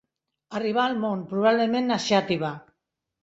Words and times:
Arribar 0.59 0.85
al 0.91 0.95
món, 1.03 1.19
probablement 1.35 1.95
a 1.97 1.99
Xàtiva. 2.09 2.53